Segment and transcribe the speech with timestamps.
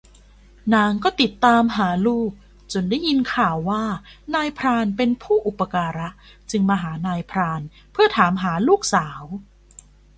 [0.73, 2.31] นางก็ติดตามหาลูก
[2.71, 3.83] จนได้ยินข่าวว่า
[4.35, 6.09] นายพรานเป็นผู้อุปการะ
[6.51, 9.23] จึงมาหานายพรานเพื่อถามหาลูกสาว